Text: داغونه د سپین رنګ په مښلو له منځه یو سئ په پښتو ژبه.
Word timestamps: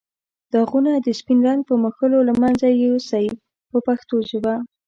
داغونه 0.53 0.91
د 1.05 1.07
سپین 1.19 1.39
رنګ 1.47 1.61
په 1.69 1.73
مښلو 1.83 2.19
له 2.27 2.33
منځه 2.41 2.65
یو 2.71 2.95
سئ 3.09 3.25
په 3.71 3.77
پښتو 3.87 4.15
ژبه. 4.29 4.55